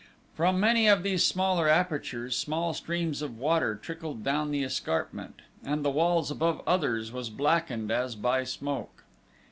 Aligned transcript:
From 0.33 0.59
many 0.59 0.87
of 0.87 1.03
these 1.03 1.23
smaller 1.23 1.69
apertures 1.69 2.35
small 2.35 2.73
streams 2.73 3.21
of 3.21 3.37
water 3.37 3.75
trickled 3.75 4.23
down 4.23 4.49
the 4.49 4.63
escarpment, 4.63 5.43
and 5.63 5.85
the 5.85 5.91
walls 5.91 6.31
above 6.31 6.59
others 6.65 7.11
was 7.11 7.29
blackened 7.29 7.91
as 7.91 8.15
by 8.15 8.43
smoke. 8.43 9.03